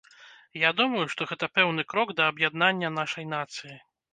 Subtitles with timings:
[0.61, 3.75] Я думаю, што гэта пэўны крок да аб'яднання нашай нацыі.